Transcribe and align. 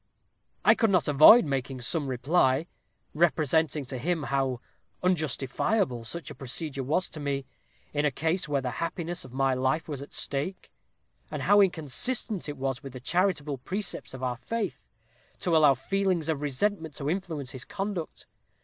"I 0.65 0.73
could 0.73 0.89
not 0.89 1.07
avoid 1.07 1.45
making 1.45 1.81
some 1.81 2.07
reply, 2.07 2.65
representing 3.13 3.85
to 3.85 3.99
him 3.99 4.23
how 4.23 4.59
unjustifiable 5.03 6.05
such 6.05 6.31
a 6.31 6.33
procedure 6.33 6.81
was 6.81 7.07
to 7.11 7.19
me, 7.19 7.45
in 7.93 8.03
a 8.03 8.09
case 8.09 8.49
where 8.49 8.63
the 8.63 8.71
happiness 8.81 9.25
of 9.25 9.31
my 9.31 9.53
life 9.53 9.87
was 9.87 10.01
at 10.01 10.11
stake; 10.11 10.71
and 11.29 11.43
how 11.43 11.61
inconsistent 11.61 12.49
it 12.49 12.57
was 12.57 12.81
with 12.81 12.93
the 12.93 12.99
charitable 12.99 13.59
precepts 13.59 14.15
of 14.15 14.23
our 14.23 14.37
faith, 14.37 14.89
to 15.41 15.55
allow 15.55 15.75
feelings 15.75 16.29
of 16.29 16.41
resentment 16.41 16.95
to 16.95 17.07
influence 17.07 17.51
his 17.51 17.63
conduct. 17.63 18.25